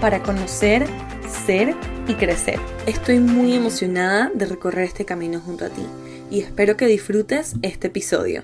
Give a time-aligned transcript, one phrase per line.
[0.00, 0.86] para conocer,
[1.26, 1.74] ser
[2.06, 2.60] y crecer.
[2.86, 5.82] Estoy muy emocionada de recorrer este camino junto a ti
[6.30, 8.42] y espero que disfrutes este episodio.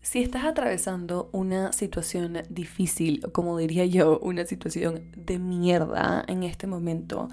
[0.00, 6.66] Si estás atravesando una situación difícil, como diría yo, una situación de mierda en este
[6.66, 7.28] momento,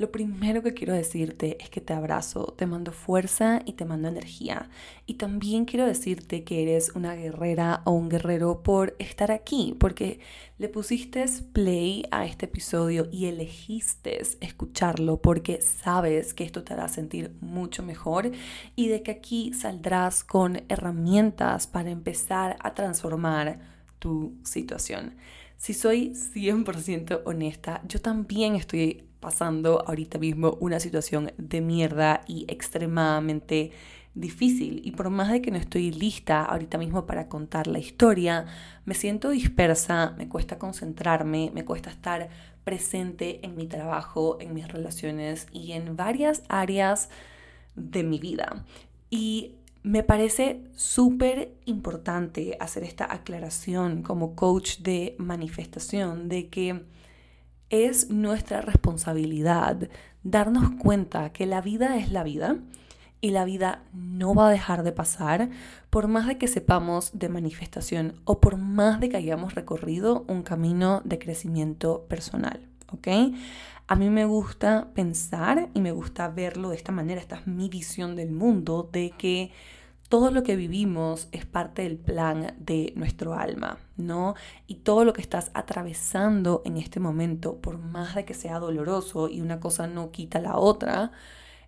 [0.00, 4.08] lo primero que quiero decirte es que te abrazo, te mando fuerza y te mando
[4.08, 4.70] energía.
[5.04, 10.18] Y también quiero decirte que eres una guerrera o un guerrero por estar aquí, porque
[10.56, 16.88] le pusiste play a este episodio y elegiste escucharlo porque sabes que esto te hará
[16.88, 18.30] sentir mucho mejor
[18.76, 23.60] y de que aquí saldrás con herramientas para empezar a transformar
[23.98, 25.16] tu situación.
[25.58, 32.46] Si soy 100% honesta, yo también estoy pasando ahorita mismo una situación de mierda y
[32.48, 33.72] extremadamente
[34.14, 34.80] difícil.
[34.84, 38.46] Y por más de que no estoy lista ahorita mismo para contar la historia,
[38.84, 42.28] me siento dispersa, me cuesta concentrarme, me cuesta estar
[42.64, 47.08] presente en mi trabajo, en mis relaciones y en varias áreas
[47.76, 48.64] de mi vida.
[49.10, 56.84] Y me parece súper importante hacer esta aclaración como coach de manifestación de que
[57.70, 59.88] es nuestra responsabilidad
[60.22, 62.58] darnos cuenta que la vida es la vida
[63.20, 65.50] y la vida no va a dejar de pasar
[65.90, 70.42] por más de que sepamos de manifestación o por más de que hayamos recorrido un
[70.42, 73.08] camino de crecimiento personal, ¿ok?
[73.86, 77.68] A mí me gusta pensar y me gusta verlo de esta manera, esta es mi
[77.68, 79.50] visión del mundo, de que
[80.10, 84.34] todo lo que vivimos es parte del plan de nuestro alma, ¿no?
[84.66, 89.28] Y todo lo que estás atravesando en este momento, por más de que sea doloroso
[89.28, 91.12] y una cosa no quita la otra,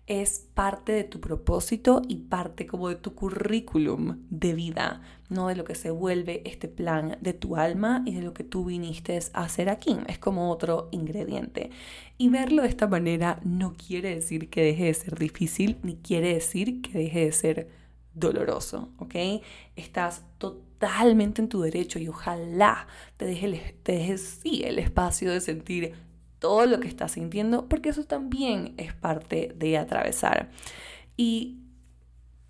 [0.07, 5.55] es parte de tu propósito y parte como de tu currículum de vida, no de
[5.55, 9.17] lo que se vuelve este plan de tu alma y de lo que tú viniste
[9.31, 9.95] a hacer aquí.
[10.07, 11.69] Es como otro ingrediente.
[12.17, 16.33] Y verlo de esta manera no quiere decir que deje de ser difícil, ni quiere
[16.33, 17.82] decir que deje de ser
[18.13, 19.15] doloroso, ¿ok?
[19.75, 22.87] Estás totalmente en tu derecho y ojalá
[23.17, 25.93] te dejes, te dejes sí, el espacio de sentir
[26.39, 30.51] todo lo que estás sintiendo, porque eso también es parte de atravesar.
[31.15, 31.59] Y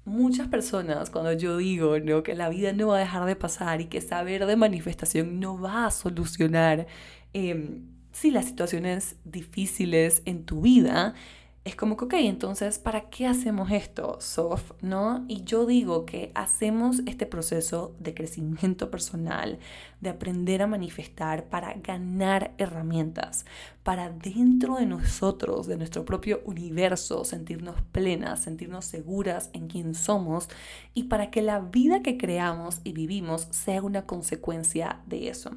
[0.06, 2.24] muchas personas, cuando yo digo ¿no?
[2.24, 5.60] que la vida no va a dejar de pasar y que saber de manifestación no
[5.60, 6.88] va a solucionar
[7.34, 7.82] eh,
[8.12, 11.14] sí, las situaciones difíciles en tu vida,
[11.66, 14.74] es como que, ok, entonces, ¿para qué hacemos esto, Soft?
[14.82, 15.24] ¿No?
[15.30, 19.60] Y yo digo que hacemos este proceso de crecimiento personal,
[20.02, 23.46] de aprender a manifestar para ganar herramientas,
[23.84, 30.50] para dentro de nosotros, de nuestro propio universo, sentirnos plenas, sentirnos seguras en quién somos
[30.94, 35.52] y para que la vida que creamos y vivimos sea una consecuencia de eso.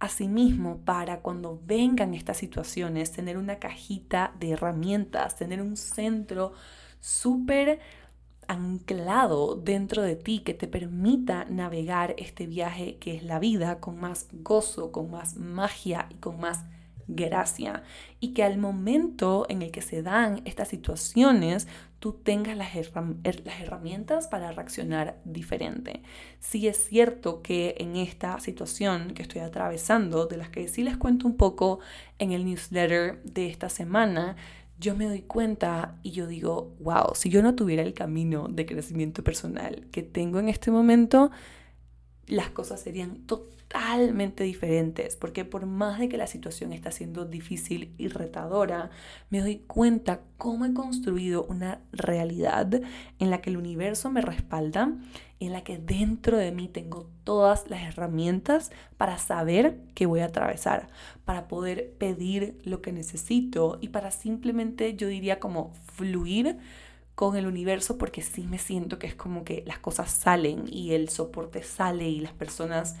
[0.00, 6.52] Asimismo, para cuando vengan estas situaciones, tener una cajita de herramientas, tener un centro
[7.00, 7.80] súper
[8.46, 14.00] anclado dentro de ti que te permita navegar este viaje que es la vida con
[14.00, 16.64] más gozo, con más magia y con más
[17.08, 17.82] gracia.
[18.20, 21.66] Y que al momento en el que se dan estas situaciones,
[21.98, 26.02] tú tengas las, las, herramientas para reaccionar diferente.
[26.38, 30.96] Sí es cierto que en esta situación que estoy atravesando, de las que sí les
[30.96, 31.80] cuento un poco
[32.18, 34.36] en el newsletter de esta semana,
[34.78, 38.64] yo me doy cuenta y yo digo, wow, si yo no tuviera el camino de
[38.64, 41.32] crecimiento personal que tengo en este momento,
[42.28, 47.94] las cosas serían totalmente diferentes, porque por más de que la situación está siendo difícil
[47.98, 48.90] y retadora,
[49.30, 52.80] me doy cuenta cómo he construido una realidad
[53.18, 54.92] en la que el universo me respalda,
[55.40, 60.26] en la que dentro de mí tengo todas las herramientas para saber qué voy a
[60.26, 60.88] atravesar,
[61.24, 66.58] para poder pedir lo que necesito y para simplemente, yo diría como fluir
[67.18, 70.92] con el universo porque sí me siento que es como que las cosas salen y
[70.92, 72.94] el soporte sale y las personas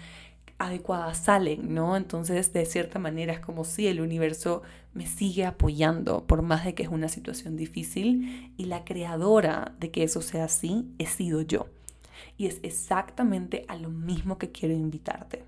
[0.58, 1.96] adecuadas salen, ¿no?
[1.96, 4.62] Entonces, de cierta manera es como si el universo
[4.92, 9.92] me sigue apoyando, por más de que es una situación difícil, y la creadora de
[9.92, 11.68] que eso sea así he sido yo.
[12.36, 15.44] Y es exactamente a lo mismo que quiero invitarte.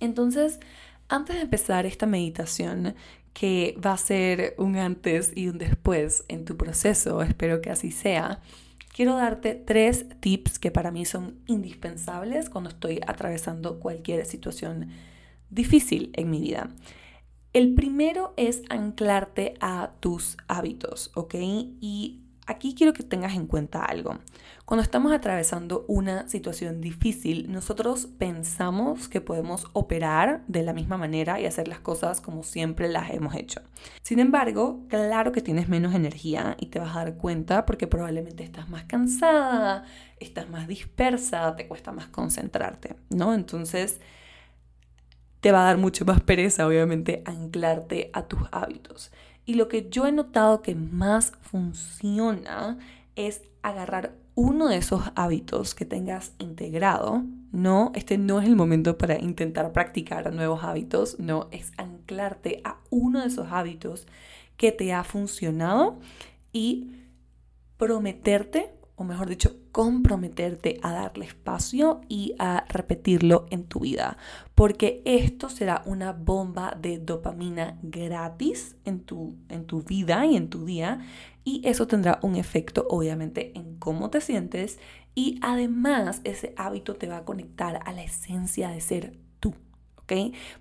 [0.00, 0.60] Entonces,
[1.08, 2.94] Antes de empezar esta meditación,
[3.34, 7.90] que va a ser un antes y un después en tu proceso, espero que así
[7.90, 8.40] sea,
[8.94, 14.88] quiero darte tres tips que para mí son indispensables cuando estoy atravesando cualquier situación
[15.50, 16.70] difícil en mi vida.
[17.52, 21.34] El primero es anclarte a tus hábitos, ¿ok?
[21.34, 24.18] Y aquí quiero que tengas en cuenta algo.
[24.64, 31.38] Cuando estamos atravesando una situación difícil, nosotros pensamos que podemos operar de la misma manera
[31.38, 33.60] y hacer las cosas como siempre las hemos hecho.
[34.02, 38.42] Sin embargo, claro que tienes menos energía y te vas a dar cuenta porque probablemente
[38.42, 39.84] estás más cansada,
[40.18, 43.34] estás más dispersa, te cuesta más concentrarte, ¿no?
[43.34, 44.00] Entonces,
[45.44, 49.12] te va a dar mucho más pereza, obviamente, anclarte a tus hábitos.
[49.46, 52.78] Y lo que yo he notado que más funciona
[53.16, 57.24] es agarrar uno de esos hábitos que tengas integrado.
[57.52, 62.78] No, este no es el momento para intentar practicar nuevos hábitos, no, es anclarte a
[62.90, 64.06] uno de esos hábitos
[64.56, 65.98] que te ha funcionado
[66.52, 66.92] y
[67.76, 74.16] prometerte o mejor dicho, comprometerte a darle espacio y a repetirlo en tu vida,
[74.54, 80.48] porque esto será una bomba de dopamina gratis en tu, en tu vida y en
[80.48, 81.00] tu día,
[81.42, 84.78] y eso tendrá un efecto obviamente en cómo te sientes
[85.14, 89.54] y además ese hábito te va a conectar a la esencia de ser tú.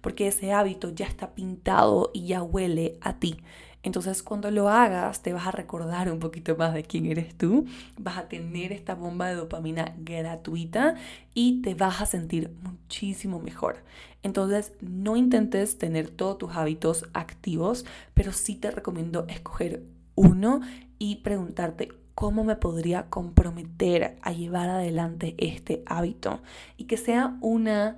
[0.01, 3.38] Porque ese hábito ya está pintado y ya huele a ti.
[3.83, 7.65] Entonces cuando lo hagas te vas a recordar un poquito más de quién eres tú,
[7.97, 10.95] vas a tener esta bomba de dopamina gratuita
[11.33, 13.83] y te vas a sentir muchísimo mejor.
[14.24, 19.83] Entonces no intentes tener todos tus hábitos activos, pero sí te recomiendo escoger
[20.15, 20.62] uno
[20.97, 26.41] y preguntarte cómo me podría comprometer a llevar adelante este hábito
[26.77, 27.97] y que sea una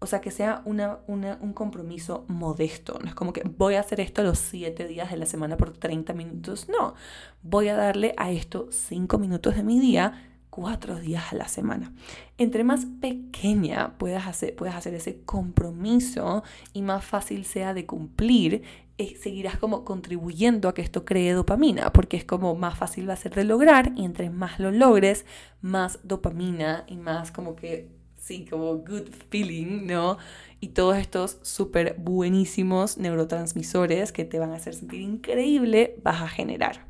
[0.00, 2.98] o sea, que sea una, un compromiso modesto.
[3.02, 5.72] No es como que voy a hacer esto los 7 días de la semana por
[5.72, 6.68] 30 minutos.
[6.68, 6.94] No,
[7.42, 11.92] voy a darle a esto 5 minutos de mi día, 4 días a la semana.
[12.36, 18.62] Entre más pequeña puedas hacer, puedas hacer ese compromiso y más fácil sea de cumplir,
[18.98, 23.14] eh, seguirás como contribuyendo a que esto cree dopamina, porque es como más fácil va
[23.14, 25.26] a ser de lograr y entre más lo logres,
[25.60, 27.97] más dopamina y más como que
[28.28, 30.18] sí, como good feeling, ¿no?
[30.60, 36.28] Y todos estos súper buenísimos neurotransmisores que te van a hacer sentir increíble, vas a
[36.28, 36.84] generar,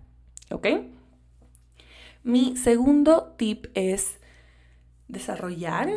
[0.50, 0.66] ¿ok?
[2.24, 4.18] Mi segundo tip es
[5.06, 5.88] desarrollar,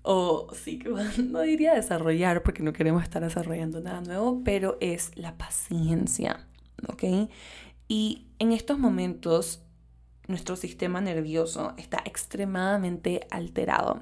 [0.00, 0.82] o sí,
[1.22, 6.46] no diría desarrollar porque no queremos estar desarrollando nada nuevo, pero es la paciencia,
[6.88, 7.30] ¿ok?
[7.86, 9.62] Y en estos momentos
[10.26, 14.00] nuestro sistema nervioso está extremadamente alterado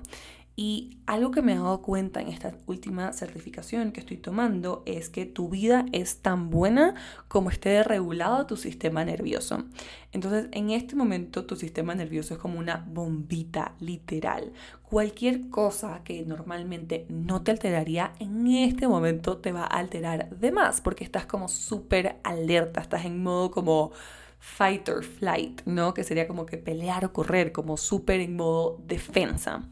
[0.61, 5.09] y algo que me he dado cuenta en esta última certificación que estoy tomando es
[5.09, 6.97] que tu vida es tan buena
[7.29, 9.67] como esté regulado tu sistema nervioso.
[10.11, 14.53] Entonces, en este momento tu sistema nervioso es como una bombita literal.
[14.83, 20.51] Cualquier cosa que normalmente no te alteraría, en este momento te va a alterar de
[20.51, 23.93] más porque estás como súper alerta, estás en modo como
[24.41, 25.95] fight or flight, ¿no?
[25.95, 29.63] Que sería como que pelear o correr, como súper en modo defensa.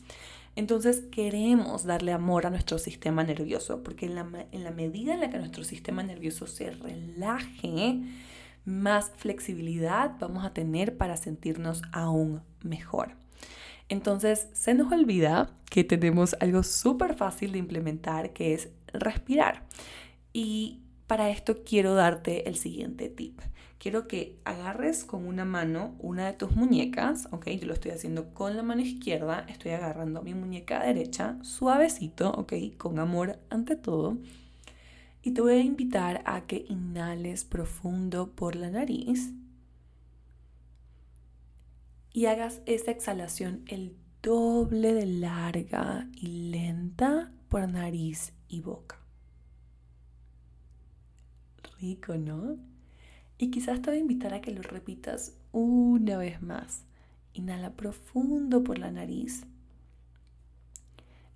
[0.56, 5.38] Entonces queremos darle amor a nuestro sistema nervioso, porque en la, medida en la que
[5.38, 8.00] nuestro sistema nervioso se relaje,
[8.64, 13.10] más flexibilidad vamos a tener para sentirnos aún mejor.
[13.90, 19.66] Entonces se nos olvida que tenemos algo súper fácil de implementar, que es respirar.
[20.32, 23.38] Y para esto quiero darte el siguiente tip.
[23.78, 28.32] Quiero que agarres con una mano una de tus muñecas, ok, yo lo estoy haciendo
[28.32, 34.18] con la mano izquierda, estoy agarrando mi muñeca derecha, suavecito, ok, con amor ante todo.
[35.22, 39.32] Y te voy a invitar a que inhales profundo por la nariz
[42.12, 49.06] y hagas esa exhalación el doble de larga y lenta por nariz y boca
[51.80, 52.56] rico, ¿no?
[53.38, 56.84] Y quizás te voy a invitar a que lo repitas una vez más.
[57.34, 59.46] Inhala profundo por la nariz.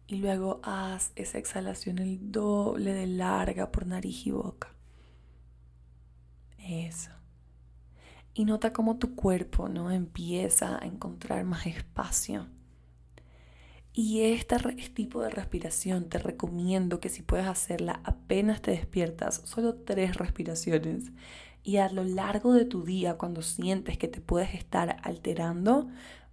[0.06, 4.74] Y luego haz esa exhalación el doble de larga por nariz y boca.
[6.58, 7.10] Eso.
[8.34, 12.48] Y nota cómo tu cuerpo no empieza a encontrar más espacio
[13.92, 14.56] y este
[14.94, 21.10] tipo de respiración te recomiendo que si puedes hacerla apenas te despiertas, solo tres respiraciones.
[21.62, 25.88] Y a lo largo de tu día, cuando sientes que te puedes estar alterando,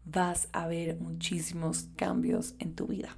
[0.06, 3.18] vas a ver muchísimos cambios en tu vida.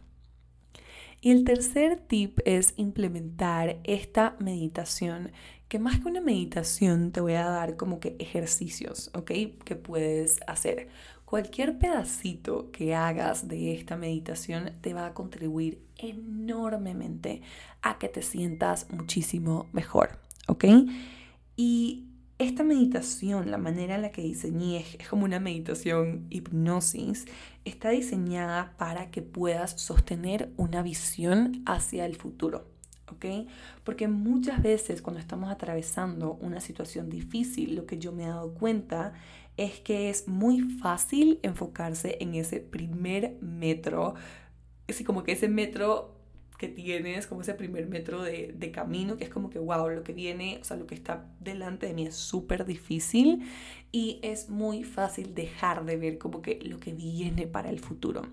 [1.22, 5.32] Y el tercer tip es implementar esta meditación,
[5.68, 9.32] que más que una meditación te voy a dar como que ejercicios, ¿ok?
[9.63, 10.88] Que puedes hacer.
[11.25, 17.42] Cualquier pedacito que hagas de esta meditación te va a contribuir enormemente
[17.82, 20.66] a que te sientas muchísimo mejor, ¿ok?
[21.62, 22.06] Y
[22.38, 27.25] esta meditación, la manera en la que diseñé, es como una meditación hipnosis,
[27.66, 32.66] está diseñada para que puedas sostener una visión hacia el futuro.
[33.12, 33.50] ¿ok?
[33.84, 38.54] Porque muchas veces cuando estamos atravesando una situación difícil, lo que yo me he dado
[38.54, 39.12] cuenta
[39.58, 44.13] es que es muy fácil enfocarse en ese primer metro,
[44.88, 46.18] así como que ese metro
[46.60, 50.04] que tienes, como ese primer metro de, de, camino, que es como que, wow, lo
[50.04, 53.50] que viene, o sea, lo que está delante de mí es súper difícil
[53.94, 58.24] y es muy fácil dejar de ver como que lo que viene para el futuro.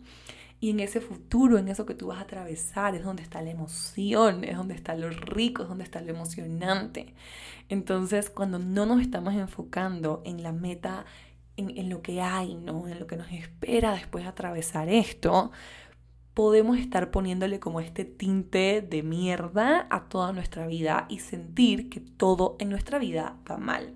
[0.58, 3.50] Y en ese futuro, en eso que tú vas a atravesar, es donde está la
[3.50, 7.14] emoción, es donde está lo rico, es donde está lo emocionante.
[7.68, 11.04] Entonces, cuando no nos estamos enfocando en la meta,
[11.56, 12.88] en, en lo que hay, ¿no?
[12.88, 15.52] en lo que nos espera después de atravesar esto,
[16.36, 22.00] podemos estar poniéndole como este tinte de mierda a toda nuestra vida y sentir que
[22.00, 23.94] todo en nuestra vida va mal.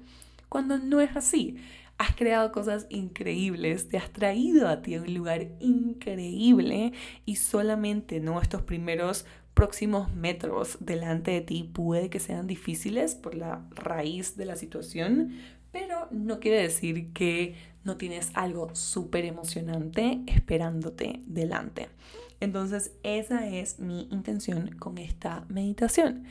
[0.49, 1.59] Cuando no es así
[1.99, 6.95] has creado cosas increíbles, te has traído a ti a un lugar increíble
[7.27, 13.35] y solamente no estos primeros próximos metros delante de ti puede que sean difíciles por
[13.35, 15.35] la raíz de la situación,
[15.73, 17.55] pero no quiere decir que
[17.85, 21.91] no tienes algo súper emocionante esperándote delante.
[22.41, 26.25] Entonces esa es mi intención con esta meditación.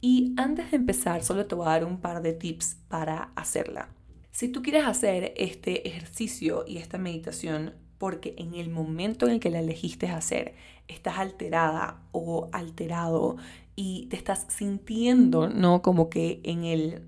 [0.00, 3.88] Y antes de empezar, solo te voy a dar un par de tips para hacerla.
[4.30, 9.40] Si tú quieres hacer este ejercicio y esta meditación porque en el momento en el
[9.40, 10.54] que la elegiste hacer
[10.88, 13.36] estás alterada o alterado
[13.76, 15.80] y te estás sintiendo, ¿no?
[15.80, 17.02] Como que en el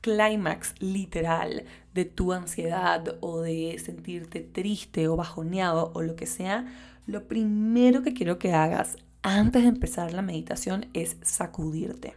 [0.00, 1.64] clímax literal
[1.94, 6.66] de tu ansiedad o de sentirte triste o bajoneado o lo que sea,
[7.06, 12.14] lo primero que quiero que hagas antes de empezar la meditación es sacudirte.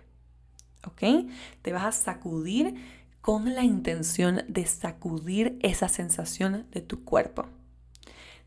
[0.85, 1.29] ¿Ok?
[1.61, 2.75] Te vas a sacudir
[3.21, 7.45] con la intención de sacudir esa sensación de tu cuerpo.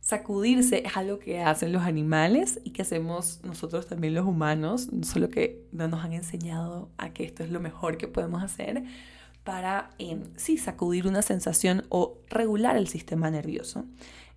[0.00, 5.30] Sacudirse es algo que hacen los animales y que hacemos nosotros también los humanos, solo
[5.30, 8.84] que no nos han enseñado a que esto es lo mejor que podemos hacer
[9.42, 13.84] para, em, sí, sacudir una sensación o regular el sistema nervioso.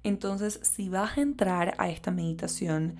[0.03, 2.98] Entonces, si vas a entrar a esta meditación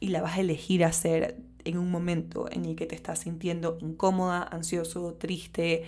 [0.00, 3.78] y la vas a elegir hacer en un momento en el que te estás sintiendo
[3.80, 5.84] incómoda, ansioso, triste,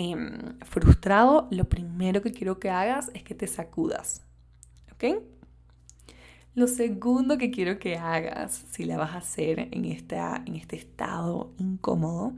[0.00, 4.22] Em, frustrado, lo primero que quiero que hagas es que te sacudas.
[4.92, 5.24] ¿Ok?
[6.54, 10.76] Lo segundo que quiero que hagas, si la vas a hacer en, esta, en este
[10.76, 12.32] estado incómodo,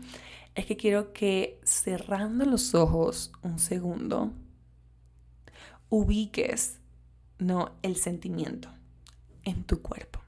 [0.55, 4.33] es que quiero que cerrando los ojos un segundo,
[5.91, 6.80] ubiques
[7.41, 7.73] ¿no?
[7.83, 8.69] el sentimiento
[9.45, 10.21] en tu cuerpo.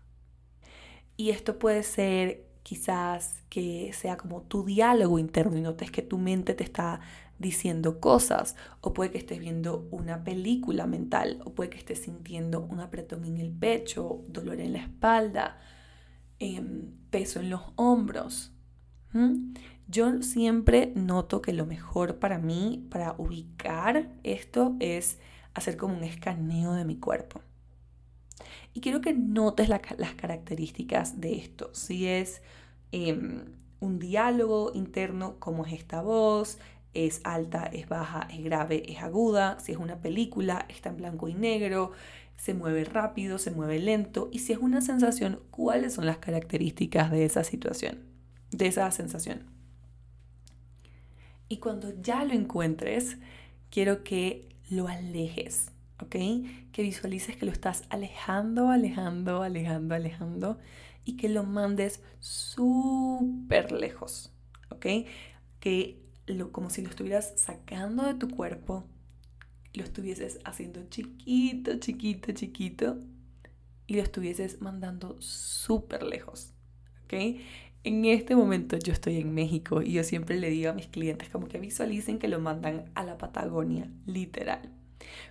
[1.17, 6.19] Y esto puede ser quizás que sea como tu diálogo interno y notes que tu
[6.19, 7.01] mente te está
[7.39, 12.61] diciendo cosas, o puede que estés viendo una película mental, o puede que estés sintiendo
[12.61, 15.61] un apretón en el pecho, dolor en la espalda,
[16.39, 18.53] em, peso en los hombros.
[19.89, 25.19] Yo siempre noto que lo mejor para mí, para ubicar esto, es
[25.55, 27.41] hacer como un escaneo de mi cuerpo.
[28.75, 31.71] Y quiero que notes las características de esto.
[31.75, 32.43] Si es
[32.91, 33.45] em,
[33.81, 36.59] un diálogo interno, como es esta voz,
[36.95, 41.29] es alta, es baja, es grave, es aguda, si es una película, está en blanco
[41.29, 41.93] y negro,
[42.37, 47.11] se mueve rápido, se mueve lento, y si es una sensación, cuáles son las características
[47.11, 48.01] de esa situación,
[48.51, 49.45] de esa sensación.
[51.49, 53.19] Y cuando ya lo encuentres,
[53.71, 56.17] quiero que lo alejes, ¿ok?
[56.73, 60.59] Que visualices que lo estás alejando, alejando, alejando, alejando
[61.05, 64.33] y que lo mandes súper lejos,
[64.71, 64.87] ¿ok?
[65.61, 66.03] Que
[66.51, 68.85] como si lo estuvieras sacando de tu cuerpo,
[69.75, 72.99] lo estuvieses haciendo chiquito, chiquito, chiquito
[73.87, 76.53] y lo estuvieses mandando súper lejos.
[77.05, 77.41] ¿Ok?
[77.85, 81.29] En este momento yo estoy en México y yo siempre le digo a mis clientes
[81.29, 84.61] como que visualicen que lo mandan a la Patagonia, literal.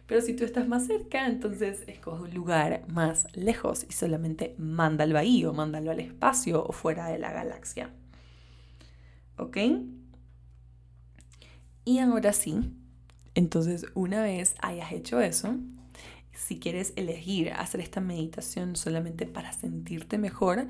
[0.05, 5.17] Pero si tú estás más cerca, entonces escoge un lugar más lejos y solamente mándalo
[5.17, 7.89] ahí o mándalo al espacio o fuera de la galaxia.
[9.38, 9.58] ¿Ok?
[11.86, 12.74] Y ahora sí,
[13.34, 15.55] entonces una vez hayas hecho eso,
[16.34, 20.67] si quieres elegir hacer esta meditación solamente para sentirte mejor,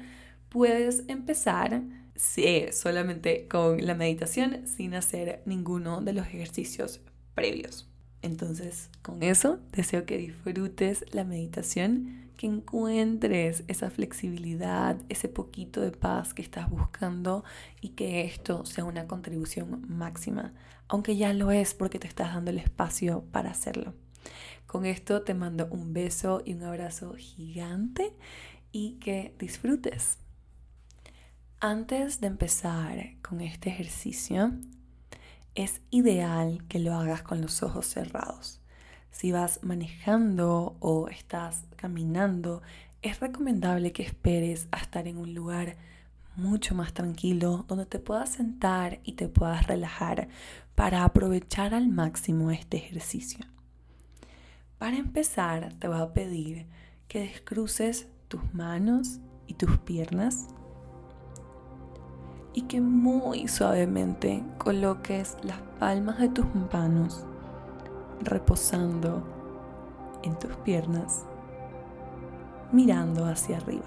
[0.51, 1.81] puedes empezar
[2.71, 7.01] solamente con la meditación sin hacer ninguno de los ejercicios
[7.33, 7.89] previos.
[8.21, 15.91] Entonces, con eso, deseo que disfrutes la meditación, que encuentres esa flexibilidad, ese poquito de
[15.91, 17.43] paz que estás buscando
[17.79, 20.53] y que esto sea una contribución máxima,
[20.87, 23.93] aunque ya lo es porque te estás dando el espacio para hacerlo.
[24.67, 28.13] Con esto te mando un beso y un abrazo gigante
[28.71, 30.20] y que disfrutes.
[31.63, 34.51] Antes de empezar con este ejercicio,
[35.53, 38.61] es ideal que lo hagas con los ojos cerrados.
[39.11, 42.63] Si vas manejando o estás caminando,
[43.03, 45.77] es recomendable que esperes a estar en un lugar
[46.35, 50.29] mucho más tranquilo donde te puedas sentar y te puedas relajar
[50.73, 53.45] para aprovechar al máximo este ejercicio.
[54.79, 56.65] Para empezar, te voy a pedir
[57.07, 60.47] que descruces tus manos y tus piernas
[62.53, 67.25] y que muy suavemente coloques las palmas de tus manos
[68.21, 69.23] reposando
[70.23, 71.25] en tus piernas,
[72.71, 73.85] mirando hacia arriba.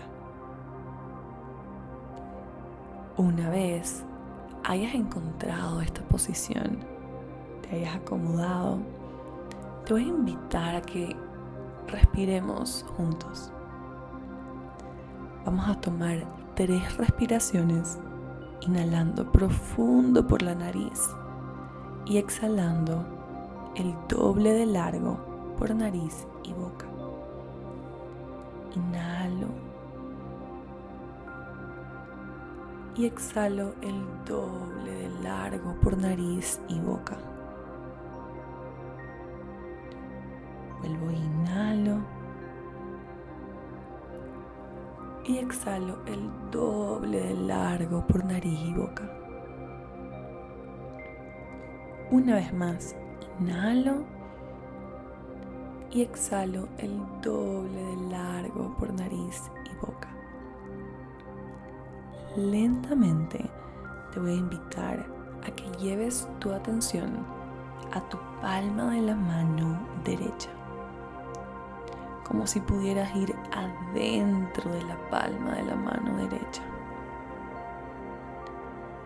[3.17, 4.03] Una vez
[4.65, 6.79] hayas encontrado esta posición,
[7.63, 8.79] te hayas acomodado,
[9.85, 11.15] te voy a invitar a que
[11.87, 13.53] respiremos juntos.
[15.45, 17.99] Vamos a tomar tres respiraciones
[18.67, 21.11] inhalando profundo por la nariz
[22.07, 23.05] y exhalando
[23.77, 25.19] el doble de largo
[25.59, 26.87] por nariz y boca.
[28.75, 29.49] Inhalo
[32.97, 37.17] y exhalo el doble de largo por nariz y boca.
[40.81, 41.34] Vuelvo, inhalo
[45.27, 49.11] y exhalo el doble de largo por nariz y boca.
[52.11, 52.95] Una vez más,
[53.41, 54.05] inhalo
[55.91, 60.09] y exhalo el doble de largo por nariz y boca.
[62.37, 63.51] Lentamente
[64.13, 65.07] te voy a invitar
[65.47, 67.25] a que lleves tu atención
[67.93, 70.51] a tu palma de la mano derecha
[72.27, 76.63] como si pudieras ir adentro de la palma de la mano derecha,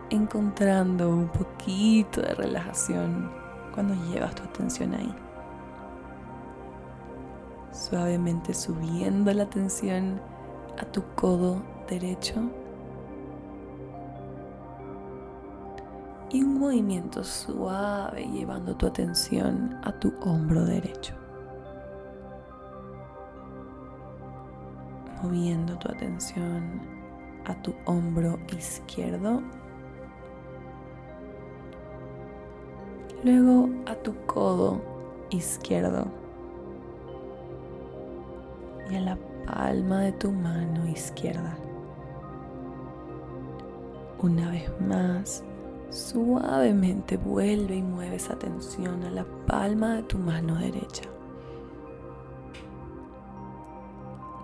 [0.09, 3.31] encontrando un poquito de relajación
[3.73, 5.15] cuando llevas tu atención ahí.
[7.71, 10.19] Suavemente subiendo la atención
[10.77, 12.49] a tu codo derecho
[16.31, 21.18] y un movimiento suave llevando tu atención a tu hombro derecho.
[25.21, 26.81] Moviendo tu atención
[27.45, 29.41] a tu hombro izquierdo,
[33.23, 34.81] luego a tu codo
[35.29, 36.05] izquierdo
[38.89, 41.57] y a la palma de tu mano izquierda.
[44.21, 45.43] Una vez más,
[45.89, 51.03] suavemente vuelve y mueve esa atención a la palma de tu mano derecha.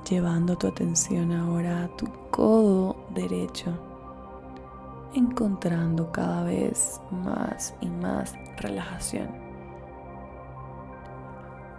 [0.05, 3.71] Llevando tu atención ahora a tu codo derecho,
[5.15, 9.29] encontrando cada vez más y más relajación.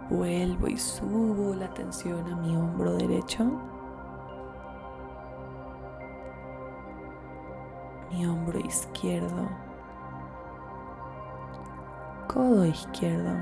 [0.09, 3.45] Vuelvo y subo la atención a mi hombro derecho,
[8.11, 9.49] mi hombro izquierdo,
[12.27, 13.37] codo izquierdo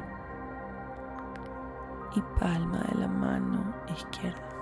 [2.15, 4.54] y palma de la mano izquierda.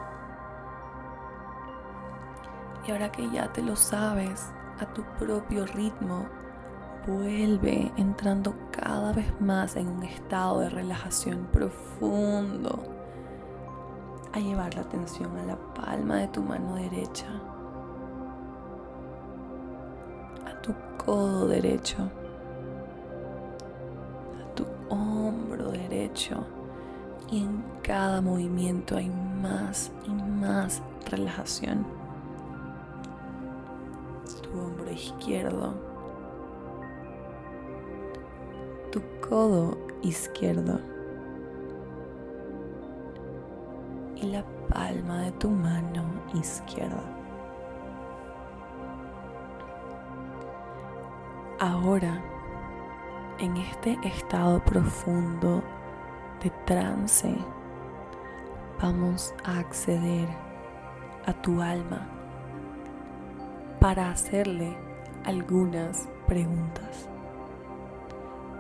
[2.86, 6.26] Y ahora que ya te lo sabes a tu propio ritmo,
[7.08, 12.84] vuelve entrando cada vez más en un estado de relajación profundo.
[14.34, 17.28] A llevar la atención a la palma de tu mano derecha,
[20.48, 22.10] a tu codo derecho,
[24.42, 26.44] a tu hombro derecho.
[27.30, 31.86] Y en cada movimiento hay más y más relajación
[34.94, 35.74] izquierdo,
[38.92, 40.80] tu codo izquierdo.
[44.16, 47.04] Y la palma de tu mano izquierda.
[51.60, 52.22] Ahora,
[53.40, 55.62] en este estado profundo
[56.42, 57.36] de trance,
[58.82, 60.30] vamos a acceder
[61.26, 62.23] a tu alma
[63.84, 64.78] para hacerle
[65.26, 67.10] algunas preguntas.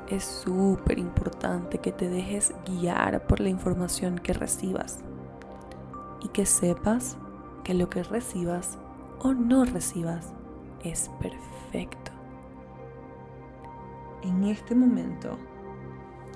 [0.10, 5.00] Es súper importante que te dejes guiar por la información que recibas
[6.22, 7.16] y que sepas
[7.64, 8.78] que lo que recibas
[9.22, 10.34] o no recibas
[10.84, 12.12] es perfecto.
[14.24, 15.38] En este momento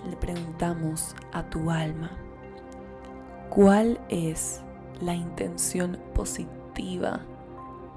[0.09, 2.11] le preguntamos a tu alma
[3.49, 4.61] cuál es
[5.01, 7.19] la intención positiva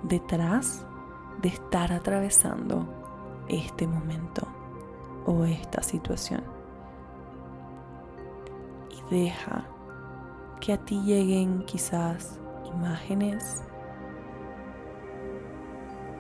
[0.03, 0.87] detrás
[1.43, 2.87] de estar atravesando
[3.49, 4.47] este momento
[5.27, 6.43] o esta situación.
[8.91, 9.65] Y deja
[10.61, 13.63] que a ti lleguen quizás imágenes,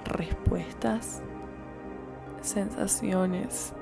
[0.04, 1.22] respuestas,
[2.40, 3.72] sensaciones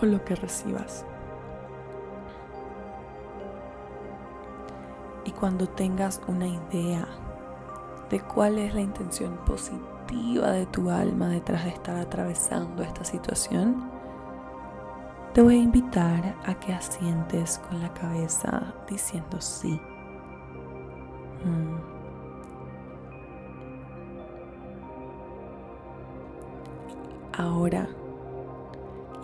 [0.00, 1.04] o lo que recibas.
[5.24, 7.06] Y cuando tengas una idea
[8.10, 13.90] de cuál es la intención positiva de tu alma detrás de estar atravesando esta situación,
[15.34, 19.80] te voy a invitar a que asientes con la cabeza diciendo sí.
[21.44, 21.98] Mm.
[27.36, 27.88] Ahora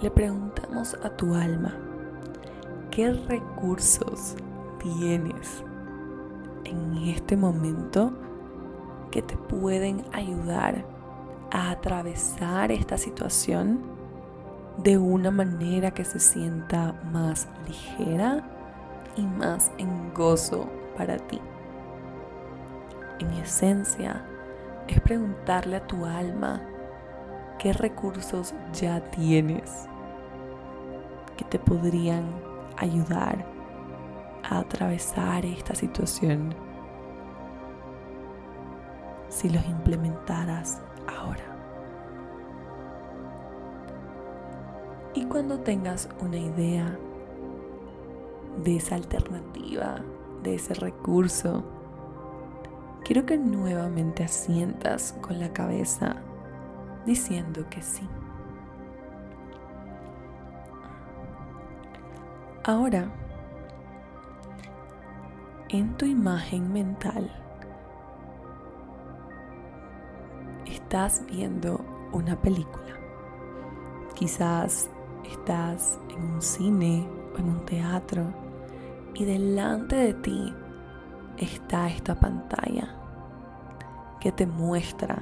[0.01, 1.75] le preguntamos a tu alma,
[2.91, 4.37] ¿qué recursos
[4.79, 5.65] tienes
[6.65, 8.13] en este momento
[9.15, 10.85] que te pueden ayudar
[11.53, 13.79] a atravesar esta situación
[14.79, 18.45] de una manera que se sienta más ligera
[19.17, 21.41] y más en gozo para ti.
[23.21, 24.27] En esencia,
[24.89, 26.61] es preguntarle a tu alma
[27.61, 29.89] qué recursos ya tienes
[31.37, 32.25] que te podrían
[32.79, 33.47] ayudar
[34.43, 36.64] a atravesar esta situación
[39.35, 41.43] si los implementaras ahora.
[45.13, 46.97] Y cuando tengas una idea
[48.63, 49.97] de esa alternativa,
[50.45, 51.65] de ese recurso,
[53.05, 56.17] quiero que nuevamente asientas con la cabeza
[57.05, 58.09] diciendo que sí.
[62.63, 63.11] Ahora,
[65.69, 67.44] en tu imagen mental,
[70.95, 71.81] estás viendo
[72.13, 72.95] una película.
[74.15, 74.89] Quizás
[75.29, 77.05] estás en un cine
[77.35, 78.33] o en un teatro
[79.13, 80.55] y delante de ti
[81.37, 82.95] está esta pantalla
[84.21, 85.21] que te muestra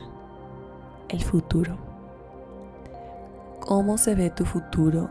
[1.08, 1.78] el futuro.
[3.60, 5.08] ¿Cómo se ve tu futuro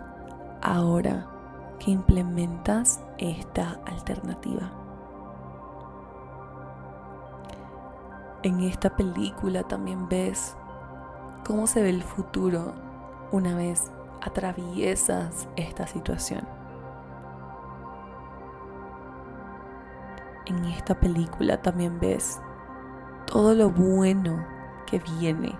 [0.62, 1.26] ahora
[1.80, 4.81] que implementas esta alternativa?
[8.44, 10.56] En esta película también ves
[11.46, 12.74] cómo se ve el futuro
[13.32, 16.48] una vez atraviesas esta situación.
[20.46, 22.42] En esta película también ves
[23.28, 24.44] todo lo bueno
[24.88, 25.56] que viene,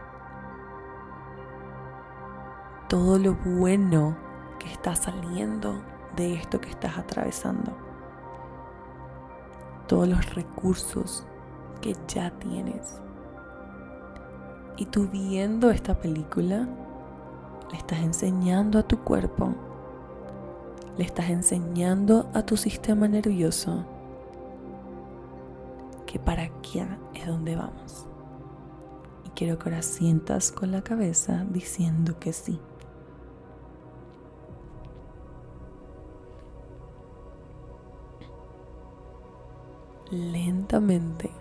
[2.90, 4.18] todo lo bueno
[4.60, 5.82] que está saliendo
[6.16, 7.72] de esto que estás atravesando,
[9.88, 11.26] todos los recursos
[11.82, 13.02] que ya tienes.
[14.78, 16.68] Y tú viendo esta película,
[17.72, 19.54] le estás enseñando a tu cuerpo,
[20.98, 23.86] le estás enseñando a tu sistema nervioso
[26.06, 26.82] que para aquí
[27.14, 28.06] es donde vamos.
[29.26, 32.60] Y quiero que ahora sientas con la cabeza diciendo que sí.
[40.10, 41.32] Lentamente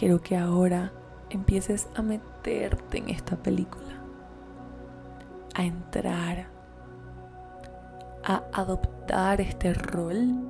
[0.00, 0.94] quiero que ahora
[1.28, 4.02] empieces a meterte en esta película,
[5.54, 6.48] a entrar,
[8.24, 10.48] a adoptar este rol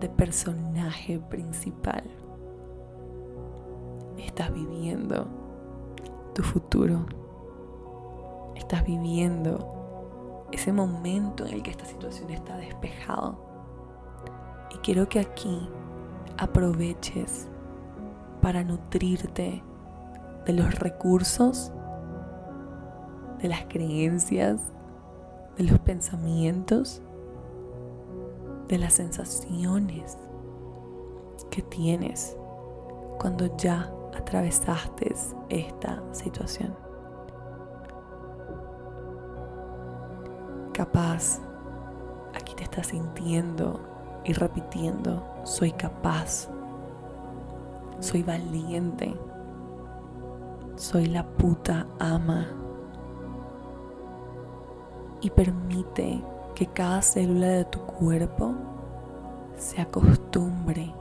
[0.00, 2.02] de personaje principal.
[4.18, 5.26] Estás viviendo
[6.34, 7.06] tu futuro.
[8.54, 13.38] Estás viviendo ese momento en el que esta situación está despejado.
[14.74, 15.66] Y quiero que aquí
[16.36, 17.48] aproveches
[18.48, 19.62] para nutrirte
[20.46, 21.70] de los recursos,
[23.42, 24.58] de las creencias,
[25.58, 27.02] de los pensamientos,
[28.66, 30.16] de las sensaciones
[31.50, 32.38] que tienes
[33.20, 35.14] cuando ya atravesaste
[35.50, 36.74] esta situación.
[40.72, 41.38] Capaz,
[42.34, 43.78] aquí te estás sintiendo
[44.24, 46.48] y repitiendo, soy capaz
[48.00, 49.14] soy valiente,
[50.76, 52.46] soy la puta ama.
[55.20, 56.22] Y permite
[56.54, 58.54] que cada célula de tu cuerpo
[59.56, 60.94] se acostumbre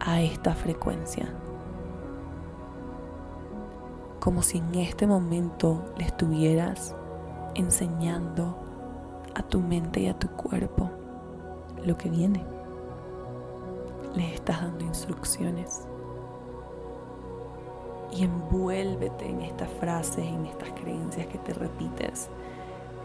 [0.00, 1.28] a esta frecuencia.
[4.20, 6.94] Como si en este momento le estuvieras
[7.54, 8.56] enseñando
[9.34, 10.90] a tu mente y a tu cuerpo
[11.84, 12.61] lo que viene.
[14.14, 15.82] Les estás dando instrucciones.
[18.12, 22.28] Y envuélvete en estas frases, en estas creencias que te repites,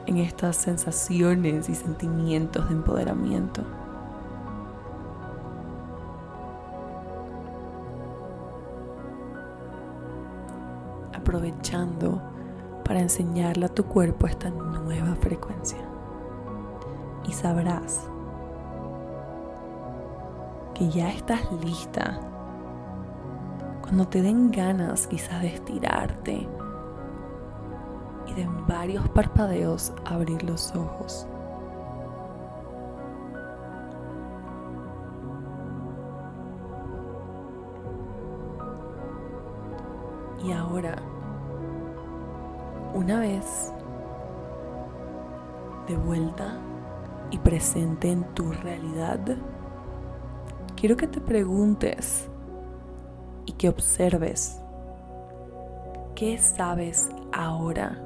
[0.05, 3.61] en estas sensaciones y sentimientos de empoderamiento.
[11.13, 12.21] Aprovechando
[12.83, 15.79] para enseñarle a tu cuerpo esta nueva frecuencia.
[17.25, 18.09] Y sabrás
[20.77, 22.19] que ya estás lista.
[23.81, 26.47] Cuando te den ganas quizás de estirarte
[28.27, 31.27] y de varios parpadeos abrir los ojos.
[40.43, 40.95] Y ahora,
[42.93, 43.73] una vez
[45.87, 46.59] de vuelta
[47.31, 49.19] y presente en tu realidad,
[50.77, 52.29] quiero que te preguntes
[53.47, 54.61] y que observes
[56.13, 57.99] qué sabes ahora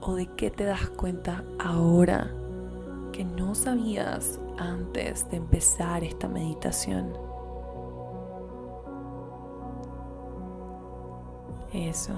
[0.00, 2.32] o de qué te das cuenta ahora
[3.12, 7.12] que no sabías antes de empezar esta meditación.
[11.72, 12.12] Eso.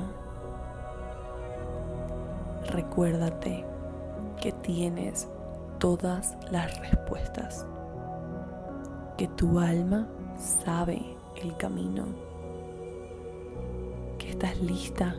[2.71, 3.65] Recuérdate
[4.41, 5.29] que tienes
[5.79, 7.67] todas las respuestas
[9.19, 10.07] que tu alma
[10.39, 12.05] sabe el camino,
[14.17, 15.17] que estás lista,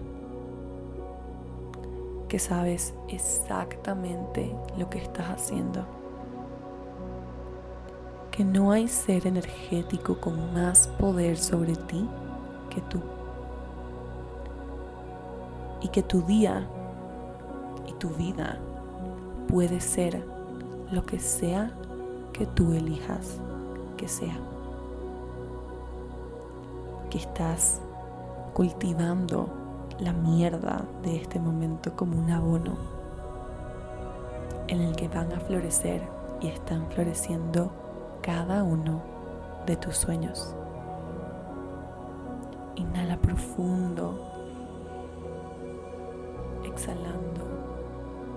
[2.30, 5.86] que sabes exactamente lo que estás haciendo,
[8.32, 12.08] que no hay ser energético con más poder sobre ti
[12.70, 13.02] que tú,
[15.82, 16.66] y que tu día
[17.86, 18.60] y tu vida
[19.50, 20.24] puede ser
[20.90, 21.74] lo que sea
[22.32, 23.42] que tú elijas
[24.00, 24.38] que sea.
[27.10, 27.82] Que estás
[28.54, 29.50] cultivando
[30.00, 32.78] la mierda de este momento como un abono
[34.70, 36.02] en el que van a florecer
[36.40, 37.72] y están floreciendo
[38.22, 39.02] cada uno
[39.66, 40.56] de tus sueños.
[42.76, 44.18] Inhala profundo,
[46.64, 47.44] exhalando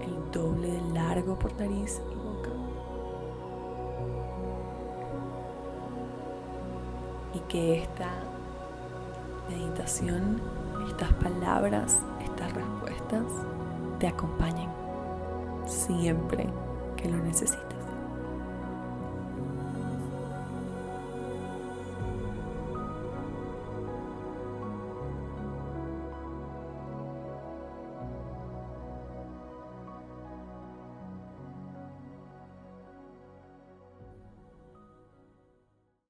[0.00, 2.02] el doble de largo por nariz
[7.52, 8.08] que esta
[9.50, 10.40] meditación,
[10.88, 13.24] estas palabras, estas respuestas
[13.98, 14.70] te acompañen
[15.66, 16.48] siempre
[16.96, 17.71] que lo necesites.